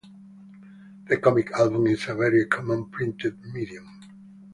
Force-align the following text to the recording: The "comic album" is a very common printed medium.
The 1.09 1.17
"comic 1.17 1.51
album" 1.51 1.85
is 1.85 2.07
a 2.07 2.15
very 2.15 2.47
common 2.47 2.85
printed 2.89 3.37
medium. 3.53 3.85